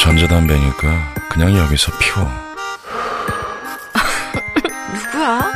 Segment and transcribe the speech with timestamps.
[0.00, 2.26] 전자담배니까 그냥 여기서 피워.
[4.94, 5.52] 누구야?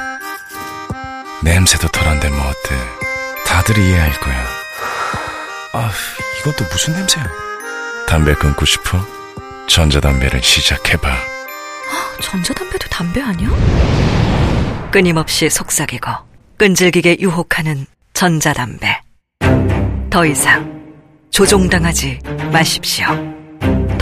[1.42, 2.76] 냄새도 덜한데 뭐 어때?
[3.46, 4.44] 다들 이해할 거야.
[5.72, 5.90] 아,
[6.40, 7.26] 이것도 무슨 냄새야?
[8.06, 8.98] 담배 끊고 싶어?
[9.66, 11.08] 전자담배를 시작해봐.
[12.20, 13.48] 전자담배도 담배 아니야?
[14.92, 16.10] 끊임없이 속삭이고
[16.58, 19.00] 끈질기게 유혹하는 전자담배.
[20.10, 20.84] 더 이상
[21.30, 22.20] 조종당하지
[22.52, 23.33] 마십시오.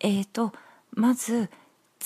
[0.00, 0.52] えーと、
[0.92, 1.50] まず、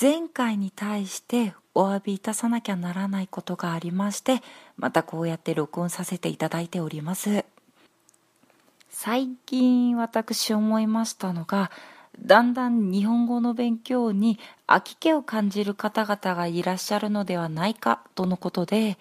[0.01, 4.43] 前回に対してお詫びいたさなきゃならないことがありまして、
[4.77, 7.45] またこうやって録音させていただいております。
[8.89, 11.71] 最近私思いましたのが、
[12.21, 18.99] だんだん日本語の勉強に飽き気を感じる方々がいらっしゃるのではないかとのことで、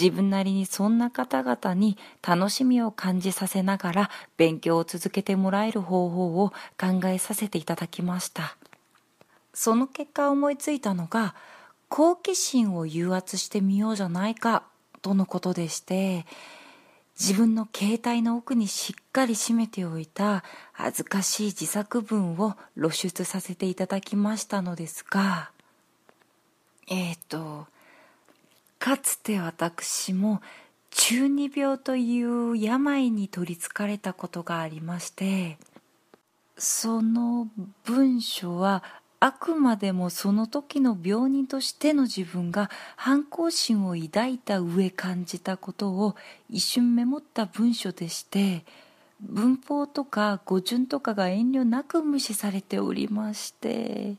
[0.00, 8.56] 自分なりにそんな方々に楽しみを感じさせながら勉強を続けてもらえる方法を考えさせていただきました。
[9.52, 11.34] その結果思いついたのが
[11.88, 14.62] 好奇心を誘発してみようじゃないか
[15.02, 16.26] とのことでして
[17.18, 25.50] 自分の携帯の奥にしっかり閉めておいた恥ずかしい自作文を露出させていただきましたのですが
[26.86, 27.66] えっ、ー、と
[28.78, 30.40] かつて私も
[30.90, 35.58] 中二病という病に取りつかれたことがありまして
[36.56, 37.48] その
[37.84, 38.82] 文章は
[39.20, 46.14] あくまでもその時の病人としての自分が反抗心を抱いた上感じたことを
[46.48, 48.64] 一瞬メモった文章でして
[49.20, 54.14] 文法とか語順とかが遠慮なく無視されておりまして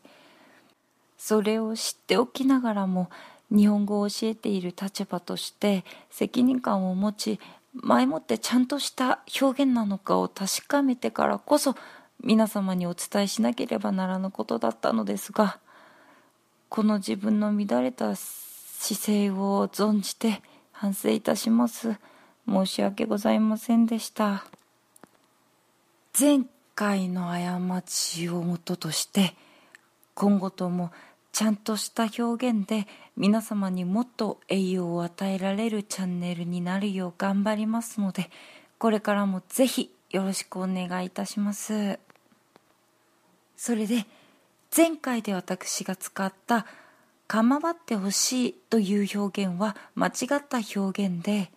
[1.18, 3.10] それを知っておきながらも
[3.52, 7.40] 日本語を教えている立場として責任感を持ち
[7.74, 11.76] 前もってちゃんとした表現なのかを確かめてからこそ
[12.24, 15.60] 皆様にお伝えしなければならぬことだったのですが
[16.70, 21.98] この自分の乱れた姿勢を存じて反省いたします。
[22.48, 24.46] 申し訳ございませんでした。
[26.18, 26.42] 前
[26.76, 29.36] 回の過ちをもととして
[30.14, 30.92] 今後とも
[31.40, 32.86] ちゃんとした表現で
[33.16, 38.30] 皆様にもっと栄養を与えられるチャンネルになるよう頑張りますので
[38.78, 41.98] これからもぜひよろしくお願いいたします。
[43.56, 44.06] それで
[44.76, 46.66] 前回で私が使った
[47.30, 51.54] 「構わってほしい」という表現は間違った表現で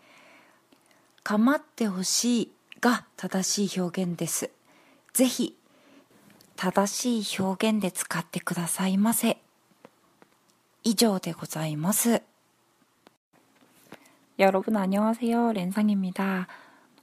[1.25, 4.49] 「構ってほしい」が正しい表現です。
[5.13, 5.59] ぜひ
[6.55, 9.43] 正しい表現で使ってくださいませ。
[10.84, 12.22] 以上でございます。
[14.40, 15.54] 여러분 안녕하세요.
[15.54, 16.48] 렌상입니다.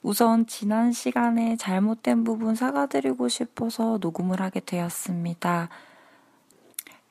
[0.03, 5.69] 우선 지난 시간에 잘못된 부분 사과드리고 싶어서 녹음을 하게 되었습니다.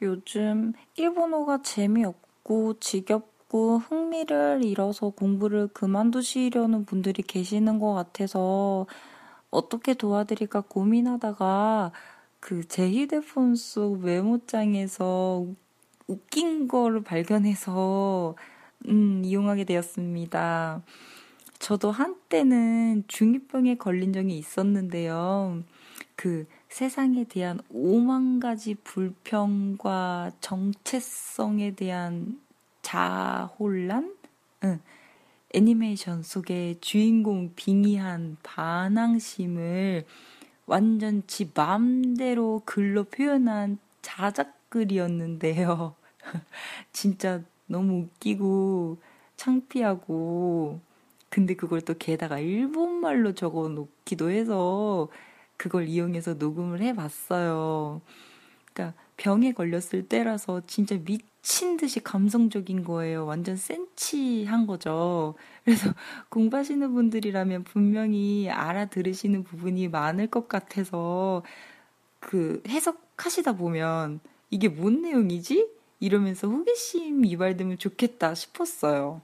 [0.01, 8.85] 요즘 일본어가 재미없고 지겹고 흥미를 잃어서 공부를 그만두시려는 분들이 계시는 것 같아서
[9.51, 11.91] 어떻게 도와드릴까 고민하다가
[12.39, 15.45] 그 제 휴대폰 속 메모장에서
[16.08, 18.34] 웃긴 거를 발견해서
[18.88, 20.82] 음, 이용하게 되었습니다.
[21.58, 25.62] 저도 한때는 중2병에 걸린 적이 있었는데요.
[26.16, 32.40] 그 세상에 대한 5만 가지 불평과 정체성에 대한
[32.82, 34.14] 자혼란?
[34.64, 34.80] 응.
[35.54, 40.04] 애니메이션 속에 주인공 빙의한 반항심을
[40.66, 45.94] 완전 지 맘대로 글로 표현한 자작글이었는데요.
[46.92, 48.98] 진짜 너무 웃기고
[49.36, 50.80] 창피하고
[51.30, 55.08] 근데 그걸 또 게다가 일본말로 적어 놓기도 해서
[55.56, 58.00] 그걸 이용해서 녹음을 해 봤어요.
[58.72, 63.26] 그러니까 병에 걸렸을 때라서 진짜 미친 듯이 감성적인 거예요.
[63.26, 65.34] 완전 센치한 거죠.
[65.64, 65.92] 그래서
[66.30, 71.42] 공부하시는 분들이라면 분명히 알아들으시는 부분이 많을 것 같아서
[72.20, 74.20] 그 해석하시다 보면
[74.50, 75.77] 이게 뭔 내용이지?
[76.00, 79.22] 이러면서 호기심 유발되면 좋겠다 싶었어요.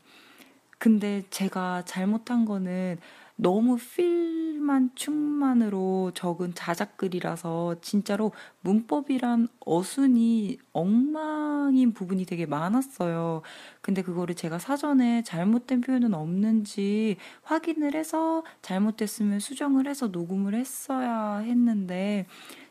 [0.79, 2.99] 근데 제가 잘못한 거는
[3.37, 13.43] 너무 필만 충만으로 적은 자작글이라서 진짜로 문법이란 어순이 엉망인 부분이 되게 많았어요.
[13.81, 22.27] 근데 그거를 제가 사전에 잘못된 표현은 없는지 확인을 해서 잘못됐으면 수정을 해서 녹음을 했어야 했는데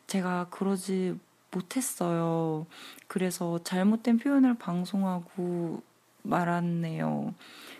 [0.07, 1.17] 제가 그러지
[1.53, 2.65] 못했어요.
[3.07, 5.81] 그래서 잘못된 표현을 방송하고
[6.23, 7.33] 말았네요.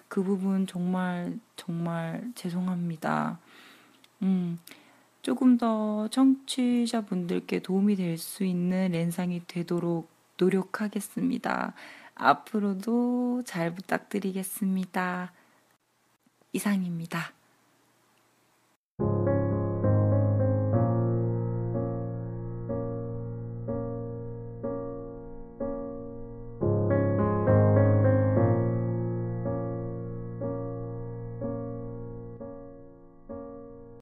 [0.07, 3.39] 그 부분 정말 정말 죄송합니다.
[4.21, 4.59] 음,
[5.21, 11.73] 조금 더 청취자분들께 도움이 될 수 있는 랜상이 되도록 노력하겠습니다.
[12.15, 15.31] 앞으로도 잘 부탁드리겠습니다.
[16.51, 17.33] 이상입니다.